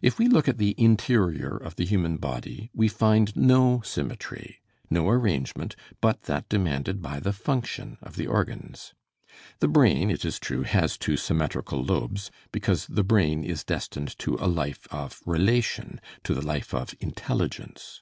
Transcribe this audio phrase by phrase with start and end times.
[0.00, 5.06] If we look at the interior of the human body we find no symmetry, no
[5.10, 8.94] arrangement but that demanded by the function of the organs.
[9.58, 14.36] The brain, it is true, has two symmetrical lobes, because the brain is destined to
[14.40, 18.00] a life of relation, to the life of intelligence.